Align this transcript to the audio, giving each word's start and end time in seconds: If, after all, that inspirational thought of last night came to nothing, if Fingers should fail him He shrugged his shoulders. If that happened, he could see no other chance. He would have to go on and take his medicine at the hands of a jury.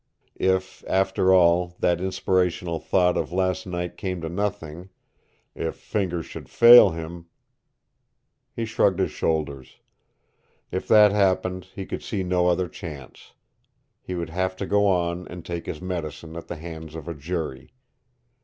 If, 0.39 0.83
after 0.87 1.31
all, 1.31 1.75
that 1.77 2.01
inspirational 2.01 2.79
thought 2.79 3.15
of 3.17 3.31
last 3.31 3.67
night 3.67 3.97
came 3.97 4.19
to 4.21 4.29
nothing, 4.29 4.89
if 5.53 5.75
Fingers 5.75 6.25
should 6.25 6.49
fail 6.49 6.89
him 6.89 7.27
He 8.55 8.65
shrugged 8.65 8.97
his 8.97 9.11
shoulders. 9.11 9.79
If 10.71 10.87
that 10.87 11.11
happened, 11.11 11.65
he 11.75 11.85
could 11.85 12.01
see 12.01 12.23
no 12.23 12.47
other 12.47 12.67
chance. 12.67 13.33
He 14.01 14.15
would 14.15 14.31
have 14.31 14.55
to 14.55 14.65
go 14.65 14.87
on 14.87 15.27
and 15.27 15.45
take 15.45 15.67
his 15.67 15.83
medicine 15.83 16.35
at 16.35 16.47
the 16.47 16.57
hands 16.57 16.95
of 16.95 17.07
a 17.07 17.13
jury. 17.13 17.71